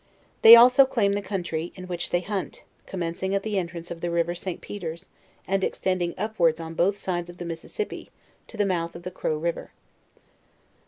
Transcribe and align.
They 0.41 0.55
also 0.55 0.83
claim 0.87 1.13
the 1.13 1.21
country 1.21 1.71
in 1.75 1.85
which 1.85 2.09
they 2.09 2.21
hunt, 2.21 2.63
commencing 2.87 3.35
at 3.35 3.43
the 3.43 3.59
entrance 3.59 3.91
of 3.91 4.01
the 4.01 4.09
river 4.09 4.33
St. 4.33 4.59
Pe 4.59 4.79
ters, 4.79 5.09
and 5.47 5.63
extending 5.63 6.15
apwards. 6.17 6.59
on 6.59 6.73
both 6.73 6.97
sides 6.97 7.29
of 7.29 7.37
the 7.37 7.45
Mississip 7.45 7.91
pi 7.91 7.95
river, 7.97 8.09
to 8.47 8.57
the 8.57 8.65
mouth 8.65 8.95
of 8.95 9.03
the 9.03 9.11
Crow 9.11 9.37
river. 9.37 9.73